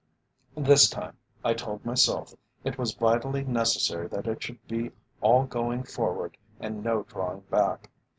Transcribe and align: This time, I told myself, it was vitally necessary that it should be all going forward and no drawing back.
This 0.57 0.89
time, 0.89 1.17
I 1.43 1.53
told 1.53 1.85
myself, 1.85 2.33
it 2.63 2.79
was 2.79 2.91
vitally 2.95 3.43
necessary 3.43 4.07
that 4.07 4.25
it 4.27 4.41
should 4.41 4.67
be 4.67 4.93
all 5.21 5.43
going 5.43 5.83
forward 5.83 6.37
and 6.59 6.83
no 6.83 7.03
drawing 7.03 7.41
back. 7.51 7.91